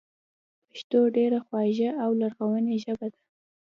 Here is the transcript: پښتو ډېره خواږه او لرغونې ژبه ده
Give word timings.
پښتو 0.69 0.99
ډېره 1.17 1.39
خواږه 1.45 1.89
او 2.03 2.09
لرغونې 2.21 2.75
ژبه 2.83 3.07
ده 3.13 3.19